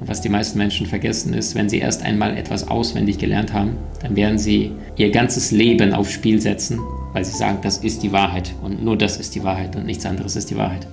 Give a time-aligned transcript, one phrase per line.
[0.00, 3.76] Und was die meisten Menschen vergessen ist, wenn sie erst einmal etwas auswendig gelernt haben,
[4.00, 6.80] dann werden sie ihr ganzes Leben aufs Spiel setzen,
[7.12, 10.06] weil sie sagen, das ist die Wahrheit und nur das ist die Wahrheit und nichts
[10.06, 10.86] anderes ist die Wahrheit.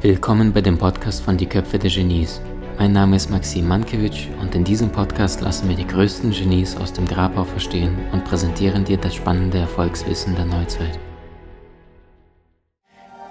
[0.00, 2.40] Willkommen bei dem Podcast von Die Köpfe der Genies.
[2.78, 6.92] Mein Name ist Maxim Mankewitsch und in diesem Podcast lassen wir die größten Genies aus
[6.92, 11.00] dem Grabau verstehen und präsentieren dir das spannende Erfolgswissen der Neuzeit.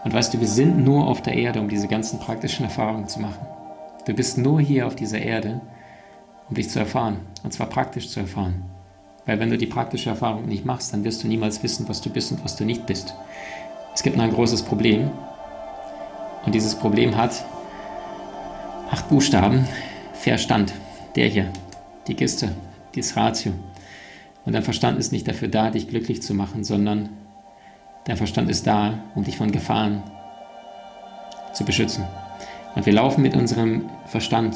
[0.07, 3.19] Und weißt du, wir sind nur auf der Erde, um diese ganzen praktischen Erfahrungen zu
[3.19, 3.45] machen.
[4.05, 5.59] Du bist nur hier auf dieser Erde,
[6.47, 8.63] um dich zu erfahren, und zwar praktisch zu erfahren.
[9.25, 12.09] Weil wenn du die praktische Erfahrung nicht machst, dann wirst du niemals wissen, was du
[12.09, 13.15] bist und was du nicht bist.
[13.93, 15.11] Es gibt ein großes Problem.
[16.45, 17.43] Und dieses Problem hat
[18.89, 19.67] acht Buchstaben,
[20.13, 20.71] Verstand,
[21.17, 21.51] der hier,
[22.07, 22.55] die Giste,
[22.95, 23.51] dieses Ratio.
[24.45, 27.09] Und dein Verstand ist nicht dafür da, dich glücklich zu machen, sondern
[28.07, 30.01] dein Verstand ist da, um dich von Gefahren
[31.53, 32.05] zu beschützen.
[32.75, 34.55] Und wir laufen mit unserem Verstand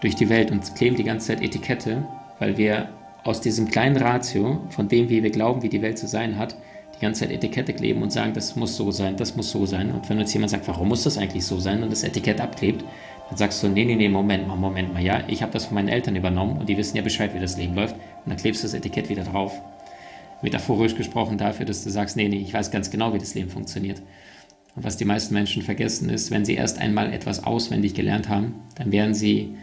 [0.00, 2.04] durch die Welt und kleben die ganze Zeit Etikette,
[2.38, 2.88] weil wir
[3.24, 6.56] aus diesem kleinen Ratio, von dem, wie wir glauben, wie die Welt zu sein hat,
[6.96, 9.90] die ganze Zeit Etikette kleben und sagen, das muss so sein, das muss so sein.
[9.92, 12.84] Und wenn uns jemand sagt, warum muss das eigentlich so sein und das Etikett abklebt,
[13.28, 15.74] dann sagst du, nee, nee, nee, Moment mal, Moment mal, ja, ich habe das von
[15.74, 17.94] meinen Eltern übernommen und die wissen ja Bescheid, wie das Leben läuft.
[17.94, 19.60] Und dann klebst du das Etikett wieder drauf.
[20.42, 23.50] Metaphorisch gesprochen dafür, dass du sagst, nee, nee, ich weiß ganz genau, wie das Leben
[23.50, 24.02] funktioniert.
[24.74, 28.54] Und was die meisten Menschen vergessen ist, wenn sie erst einmal etwas auswendig gelernt haben,
[28.76, 29.54] dann werden sie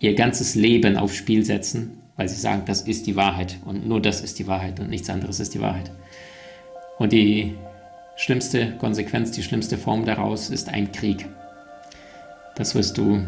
[0.00, 4.00] ihr ganzes Leben aufs Spiel setzen, weil sie sagen, das ist die Wahrheit und nur
[4.00, 5.90] das ist die Wahrheit und nichts anderes ist die Wahrheit.
[6.98, 7.54] Und die
[8.16, 11.26] schlimmste Konsequenz, die schlimmste Form daraus ist ein Krieg
[12.58, 13.24] das, was du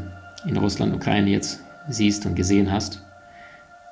[0.46, 3.02] in Russland, Ukraine jetzt siehst und gesehen hast,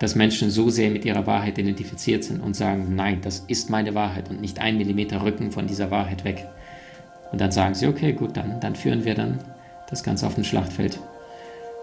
[0.00, 3.94] dass Menschen so sehr mit ihrer Wahrheit identifiziert sind und sagen, nein, das ist meine
[3.94, 6.46] Wahrheit und nicht ein Millimeter Rücken von dieser Wahrheit weg.
[7.32, 9.38] Und dann sagen sie, okay, gut, dann, dann führen wir dann
[9.90, 11.00] das Ganze auf ein Schlachtfeld.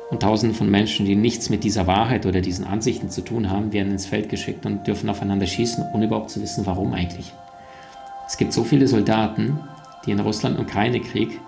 [0.10, 3.74] Und tausende von Menschen, die nichts mit dieser Wahrheit oder diesen Ansichten zu tun haben,
[3.74, 7.34] werden ins Feld geschickt und dürfen aufeinander schießen, ohne überhaupt zu wissen, warum eigentlich.
[8.28, 9.60] Es gibt so viele Soldaten,
[10.06, 11.40] die in Russland-Ukraine-Krieg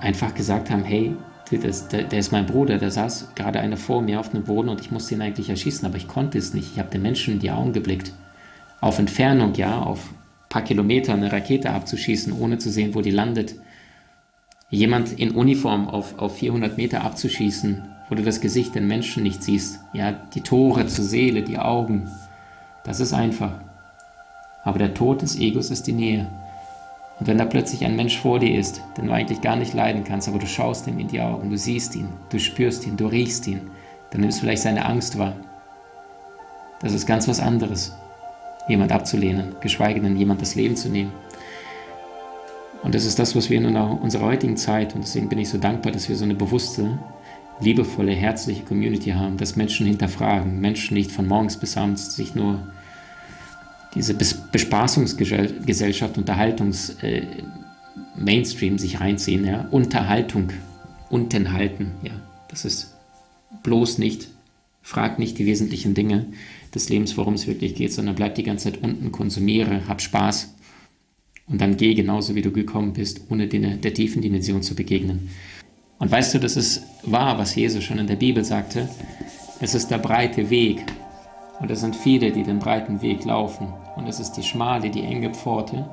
[0.00, 1.14] einfach gesagt haben, hey,
[1.56, 4.68] das, der, der, ist mein Bruder, der saß gerade einer vor mir auf dem Boden
[4.68, 6.72] und ich musste ihn eigentlich erschießen, aber ich konnte es nicht.
[6.72, 8.12] Ich habe den Menschen in die Augen geblickt.
[8.80, 13.10] Auf Entfernung, ja, auf ein paar Kilometer eine Rakete abzuschießen, ohne zu sehen, wo die
[13.10, 13.54] landet.
[14.70, 19.42] Jemand in Uniform auf, auf 400 Meter abzuschießen, wo du das Gesicht den Menschen nicht
[19.42, 19.80] siehst.
[19.94, 22.10] Ja, die Tore zur Seele, die Augen.
[22.84, 23.52] Das ist einfach.
[24.64, 26.26] Aber der Tod des Egos ist die Nähe.
[27.20, 30.04] Und wenn da plötzlich ein Mensch vor dir ist, den du eigentlich gar nicht leiden
[30.04, 33.06] kannst, aber du schaust ihm in die Augen, du siehst ihn, du spürst ihn, du
[33.06, 33.62] riechst ihn,
[34.10, 35.34] dann nimmst du vielleicht seine Angst wahr.
[36.80, 37.92] Das ist ganz was anderes,
[38.68, 41.12] jemand abzulehnen, geschweige denn jemand das Leben zu nehmen.
[42.84, 45.58] Und das ist das, was wir in unserer heutigen Zeit, und deswegen bin ich so
[45.58, 46.98] dankbar, dass wir so eine bewusste,
[47.60, 52.60] liebevolle, herzliche Community haben, dass Menschen hinterfragen, Menschen nicht von morgens bis abends sich nur
[53.98, 57.22] diese Bespaßungsgesellschaft, Unterhaltungs äh,
[58.78, 60.50] sich reinziehen, ja, Unterhaltung,
[61.10, 62.12] Untenhalten, ja,
[62.48, 62.94] das ist
[63.64, 64.28] bloß nicht,
[64.82, 66.26] frag nicht die wesentlichen Dinge
[66.74, 70.54] des Lebens, worum es wirklich geht, sondern bleib die ganze Zeit unten, konsumiere, hab Spaß.
[71.48, 75.30] Und dann geh genauso, wie du gekommen bist, ohne den, der tiefen Dimension zu begegnen.
[75.98, 78.88] Und weißt du, das ist wahr, was Jesus schon in der Bibel sagte,
[79.60, 80.84] es ist der breite Weg,
[81.60, 83.72] und es sind viele, die den breiten Weg laufen.
[83.98, 85.84] Und es ist die schmale, die enge Pforte,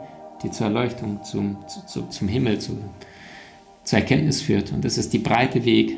[0.43, 1.57] die zur Erleuchtung, zum,
[1.87, 2.77] zu, zum Himmel, zu,
[3.83, 4.71] zur Erkenntnis führt.
[4.71, 5.97] Und es ist die breite Weg,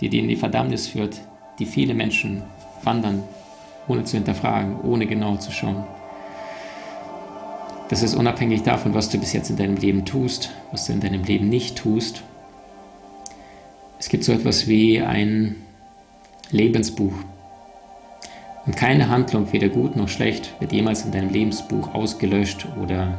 [0.00, 1.20] die die in die Verdammnis führt,
[1.58, 2.42] die viele Menschen
[2.82, 3.22] wandern,
[3.86, 5.84] ohne zu hinterfragen, ohne genau zu schauen.
[7.90, 11.00] Das ist unabhängig davon, was du bis jetzt in deinem Leben tust, was du in
[11.00, 12.22] deinem Leben nicht tust.
[13.98, 15.56] Es gibt so etwas wie ein
[16.50, 17.12] Lebensbuch.
[18.66, 23.18] Und keine Handlung, weder gut noch schlecht, wird jemals in deinem Lebensbuch ausgelöscht oder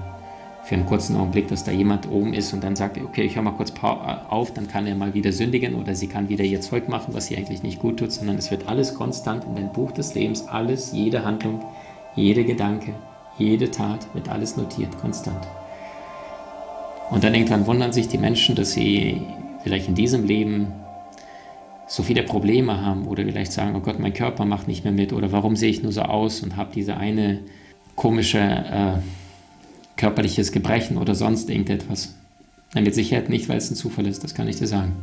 [0.63, 3.43] für einen kurzen Augenblick, dass da jemand oben ist und dann sagt, okay, ich höre
[3.43, 6.89] mal kurz auf, dann kann er mal wieder sündigen oder sie kann wieder ihr Zeug
[6.89, 9.91] machen, was sie eigentlich nicht gut tut, sondern es wird alles konstant in dein Buch
[9.91, 11.63] des Lebens, alles, jede Handlung,
[12.15, 12.93] jede Gedanke,
[13.37, 15.47] jede Tat wird alles notiert, konstant.
[17.11, 19.21] Und dann irgendwann wundern sich die Menschen, dass sie
[19.61, 20.73] vielleicht in diesem Leben
[21.87, 25.13] so viele Probleme haben oder vielleicht sagen, oh Gott, mein Körper macht nicht mehr mit
[25.13, 27.39] oder warum sehe ich nur so aus und habe diese eine
[27.95, 28.99] komische äh,
[29.97, 32.15] körperliches Gebrechen oder sonst irgendetwas.
[32.73, 34.93] Nein, mit Sicherheit nicht, weil es ein Zufall ist, das kann ich dir sagen.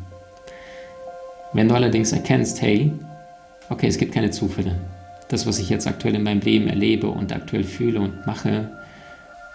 [1.53, 2.93] Wenn du allerdings erkennst, hey,
[3.71, 4.79] okay, es gibt keine Zufälle.
[5.29, 8.71] Das, was ich jetzt aktuell in meinem Leben erlebe und aktuell fühle und mache,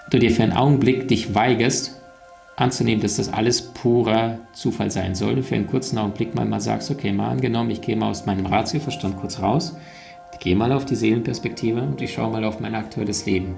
[0.09, 1.96] du dir für einen Augenblick dich weigerst,
[2.57, 5.41] anzunehmen, dass das alles purer Zufall sein soll.
[5.41, 8.45] Für einen kurzen Augenblick mal, mal sagst, okay, mal angenommen, ich gehe mal aus meinem
[8.47, 9.77] Ratioverstand kurz raus,
[10.39, 13.57] gehe mal auf die Seelenperspektive und ich schaue mal auf mein aktuelles Leben.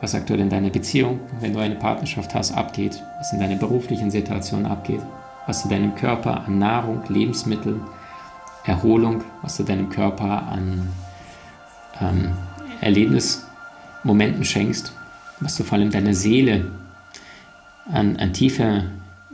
[0.00, 4.10] Was aktuell in deiner Beziehung, wenn du eine Partnerschaft hast, abgeht, was in deiner beruflichen
[4.10, 5.00] Situation abgeht,
[5.46, 7.82] was in deinem Körper an Nahrung, Lebensmitteln,
[8.64, 10.88] Erholung, was du deinem Körper an
[12.00, 12.32] ähm,
[12.80, 14.92] Erlebnismomenten schenkst,
[15.40, 16.70] was du vor allem deiner Seele
[17.90, 18.84] an, an tiefe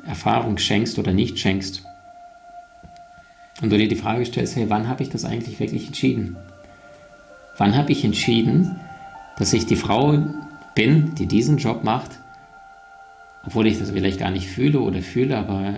[0.07, 1.83] Erfahrung schenkst oder nicht schenkst.
[3.61, 6.37] Und du dir die Frage stellst, hey, wann habe ich das eigentlich wirklich entschieden?
[7.57, 8.79] Wann habe ich entschieden,
[9.37, 10.19] dass ich die Frau
[10.75, 12.13] bin, die diesen Job macht,
[13.45, 15.75] obwohl ich das vielleicht gar nicht fühle oder fühle, aber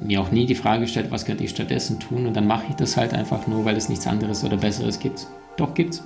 [0.00, 2.74] mir auch nie die Frage stellt, was könnte ich stattdessen tun und dann mache ich
[2.74, 5.26] das halt einfach nur, weil es nichts anderes oder Besseres gibt.
[5.56, 6.02] Doch gibt's.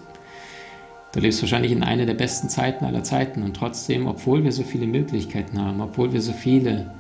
[1.17, 4.63] Du lebst wahrscheinlich in einer der besten Zeiten aller Zeiten und trotzdem, obwohl wir so
[4.63, 6.91] viele Möglichkeiten haben, obwohl wir so viele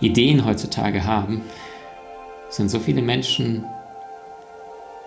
[0.00, 1.42] Ideen heutzutage haben,
[2.48, 3.66] sind so viele Menschen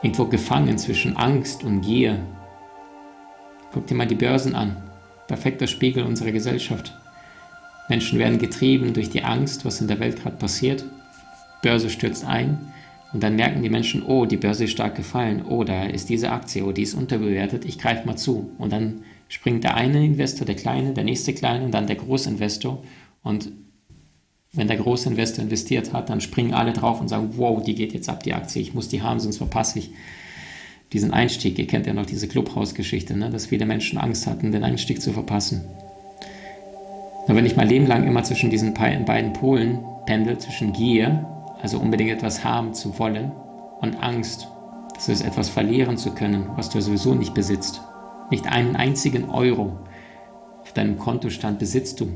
[0.03, 2.19] irgendwo gefangen zwischen Angst und Gier.
[3.73, 4.77] Guck dir mal die Börsen an.
[5.25, 6.95] Perfekter Spiegel unserer Gesellschaft.
[7.89, 10.85] Menschen werden getrieben durch die Angst, was in der Welt gerade passiert.
[11.63, 12.59] Börse stürzt ein
[13.17, 16.29] und dann merken die Menschen, oh, die Börse ist stark gefallen, oh, da ist diese
[16.29, 18.51] Aktie, oh, die ist unterbewertet, ich greife mal zu.
[18.59, 22.83] Und dann springt der eine Investor, der kleine, der nächste kleine und dann der Großinvestor.
[23.23, 23.51] Und
[24.53, 28.07] wenn der Großinvestor investiert hat, dann springen alle drauf und sagen, wow, die geht jetzt
[28.07, 29.89] ab, die Aktie, ich muss die haben, sonst verpasse ich
[30.93, 31.57] diesen Einstieg.
[31.57, 33.31] Ihr kennt ja noch diese Clubhaus-Geschichte, ne?
[33.31, 35.65] dass viele Menschen Angst hatten, den Einstieg zu verpassen.
[37.27, 41.79] Nur wenn ich mein Leben lang immer zwischen diesen beiden Polen pendel, zwischen Gier, also
[41.79, 43.31] unbedingt etwas haben zu wollen,
[43.79, 44.47] und Angst,
[44.95, 47.81] das ist etwas verlieren zu können, was du sowieso nicht besitzt.
[48.31, 49.77] Nicht einen einzigen Euro
[50.61, 52.07] auf deinem Kontostand besitzt du.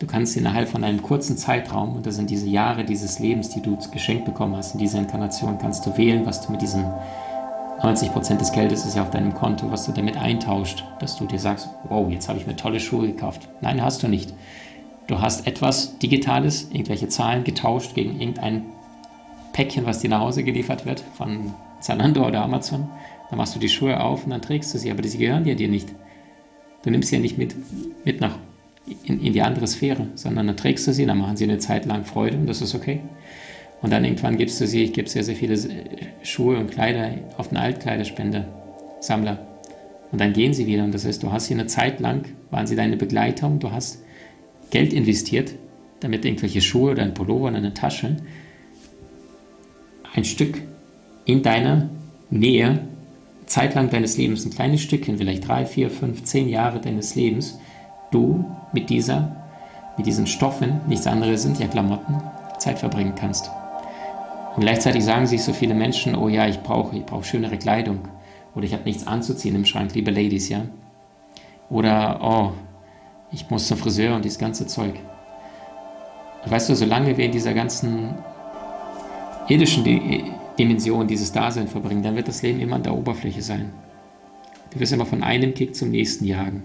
[0.00, 3.62] Du kannst innerhalb von einem kurzen Zeitraum, und das sind diese Jahre dieses Lebens, die
[3.62, 6.84] du geschenkt bekommen hast, in dieser Inkarnation, kannst du wählen, was du mit diesen
[7.80, 11.38] 90% des Geldes ist ja auf deinem Konto, was du damit eintauscht, dass du dir
[11.38, 13.48] sagst, wow, jetzt habe ich mir tolle Schuhe gekauft.
[13.60, 14.34] Nein, hast du nicht.
[15.06, 18.64] Du hast etwas Digitales, irgendwelche Zahlen getauscht gegen irgendein
[19.52, 22.88] Päckchen, was dir nach Hause geliefert wird von Zalando oder Amazon.
[23.28, 25.56] Dann machst du die Schuhe auf und dann trägst du sie, aber sie gehören dir,
[25.56, 25.88] dir nicht.
[26.82, 27.54] Du nimmst sie ja nicht mit,
[28.04, 28.38] mit nach
[29.04, 31.86] in, in die andere Sphäre, sondern dann trägst du sie, dann machen sie eine Zeit
[31.86, 33.00] lang Freude und das ist okay.
[33.82, 35.58] Und dann irgendwann gibst du sie, ich gebe sehr, sehr viele
[36.22, 39.38] Schuhe und Kleider auf den Altkleiderspende-Sammler.
[40.10, 40.84] Und dann gehen sie wieder.
[40.84, 44.02] Und das heißt, du hast hier eine Zeit lang, waren sie deine Begleitung, du hast
[44.74, 45.54] Geld investiert,
[46.00, 48.16] damit irgendwelche Schuhe oder ein Pullover oder eine Tasche
[50.14, 50.62] ein Stück
[51.24, 51.90] in deiner
[52.30, 52.80] Nähe,
[53.46, 57.58] zeitlang deines Lebens, ein kleines Stückchen, vielleicht drei, vier, fünf, zehn Jahre deines Lebens,
[58.10, 59.36] du mit dieser,
[59.96, 62.20] mit diesen Stoffen, nichts anderes sind ja Klamotten,
[62.58, 63.50] Zeit verbringen kannst.
[64.56, 68.00] Und gleichzeitig sagen sich so viele Menschen, oh ja, ich brauche ich brauch schönere Kleidung.
[68.54, 70.62] Oder ich habe nichts anzuziehen im Schrank, liebe Ladies, ja.
[71.70, 72.52] Oder, oh,
[73.34, 74.94] ich muss zum Friseur und dieses ganze Zeug.
[76.44, 78.14] Und weißt du, solange wir in dieser ganzen
[79.48, 79.84] irdischen
[80.58, 83.72] Dimension dieses Dasein verbringen, dann wird das Leben immer an der Oberfläche sein.
[84.70, 86.62] Du wirst immer von einem Kick zum nächsten jagen.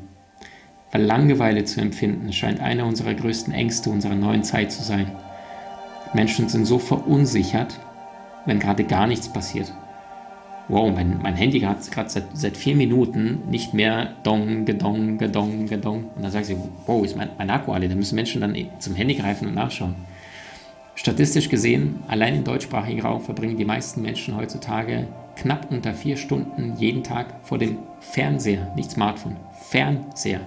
[0.92, 5.11] Weil Langeweile zu empfinden scheint einer unserer größten Ängste unserer neuen Zeit zu sein.
[6.14, 7.80] Menschen sind so verunsichert,
[8.45, 9.73] wenn gerade gar nichts passiert.
[10.69, 15.66] Wow, mein, mein Handy hat gerade seit, seit vier Minuten nicht mehr Dong, Gedong, Gedong,
[15.66, 16.11] Gedong.
[16.16, 17.90] Und dann sagen sie, wow, ist mein, mein Akku alle.
[17.90, 19.95] Da müssen Menschen dann zum Handy greifen und nachschauen.
[20.94, 25.07] Statistisch gesehen, allein im deutschsprachigen Raum verbringen die meisten Menschen heutzutage
[25.38, 29.38] knapp unter vier Stunden jeden Tag vor dem Fernseher, nicht Smartphone,
[29.69, 30.42] Fernseher.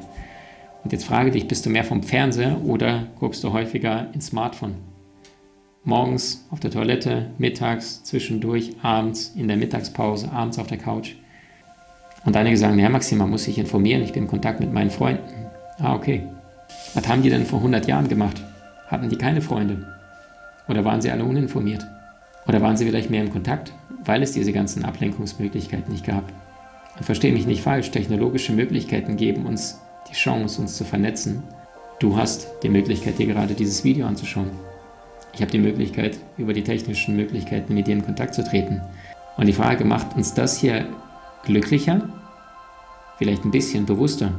[0.85, 4.92] Und jetzt frage dich, bist du mehr vom Fernseher oder guckst du häufiger ins Smartphone?
[5.85, 11.15] Morgens auf der Toilette, mittags, zwischendurch, abends, in der Mittagspause, abends auf der Couch.
[12.25, 14.91] Und einige sagen, ja Maxim, man muss sich informieren, ich bin in Kontakt mit meinen
[14.91, 15.25] Freunden.
[15.79, 16.23] Ah, okay.
[16.95, 18.41] Was haben die denn vor 100 Jahren gemacht?
[18.87, 19.85] Hatten die keine Freunde?
[20.69, 21.85] Oder waren sie alle uninformiert?
[22.47, 23.73] Oder waren sie vielleicht mehr in Kontakt,
[24.05, 26.33] weil es diese ganzen Ablenkungsmöglichkeiten nicht gab?
[26.97, 31.43] Und verstehe mich nicht falsch, technologische Möglichkeiten geben uns die Chance, uns zu vernetzen.
[31.99, 34.51] Du hast die Möglichkeit, dir gerade dieses Video anzuschauen.
[35.35, 38.81] Ich habe die Möglichkeit, über die technischen Möglichkeiten mit dir in Kontakt zu treten.
[39.37, 40.87] Und die Frage, macht uns das hier
[41.45, 42.09] glücklicher?
[43.19, 44.33] Vielleicht ein bisschen bewusster?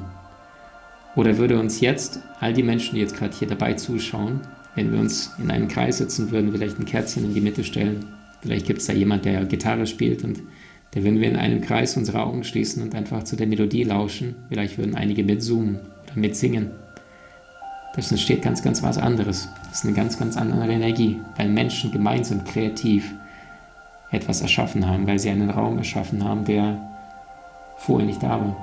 [1.15, 4.41] Oder würde uns jetzt, all die Menschen, die jetzt gerade hier dabei zuschauen,
[4.75, 8.05] wenn wir uns in einen Kreis setzen würden, vielleicht ein Kerzchen in die Mitte stellen,
[8.41, 10.41] vielleicht gibt es da jemand, der Gitarre spielt und
[10.93, 14.35] Da würden wir in einem Kreis unsere Augen schließen und einfach zu der Melodie lauschen.
[14.49, 16.69] Vielleicht würden einige mitzoomen oder mitsingen.
[17.95, 19.49] Das entsteht ganz, ganz was anderes.
[19.69, 23.13] Das ist eine ganz, ganz andere Energie, weil Menschen gemeinsam kreativ
[24.11, 26.77] etwas erschaffen haben, weil sie einen Raum erschaffen haben, der
[27.77, 28.55] vorher nicht da war.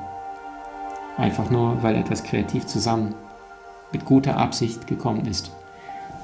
[1.17, 3.15] Einfach nur, weil etwas kreativ zusammen
[3.93, 5.51] mit guter Absicht gekommen ist.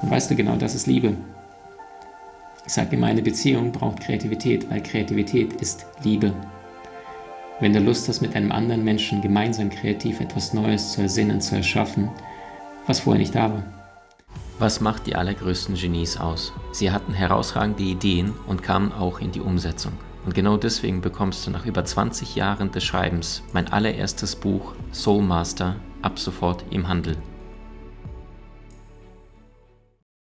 [0.03, 1.17] Und weißt du genau, das ist Liebe.
[2.67, 6.33] Ich sage immer, eine Beziehung braucht Kreativität, weil Kreativität ist Liebe.
[7.61, 11.57] Wenn du Lust hast, mit einem anderen Menschen gemeinsam kreativ etwas Neues zu ersinnen, zu
[11.57, 12.11] erschaffen,
[12.87, 13.63] was vorher nicht da war.
[14.59, 16.53] Was macht die allergrößten Genies aus?
[16.73, 19.93] Sie hatten herausragende Ideen und kamen auch in die Umsetzung.
[20.25, 25.23] Und genau deswegen bekommst du nach über 20 Jahren des Schreibens mein allererstes Buch Soul
[25.23, 27.17] Master ab sofort im Handel.